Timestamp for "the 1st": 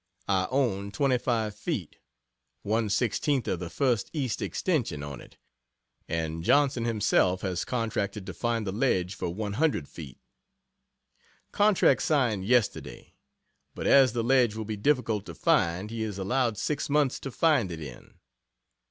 3.59-4.09